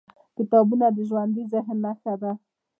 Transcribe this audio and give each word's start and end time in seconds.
کتابونه 0.37 0.85
د 0.95 0.97
ژوندي 1.09 1.43
ذهن 1.51 1.77
نښه 1.85 2.13
ده. 2.21 2.31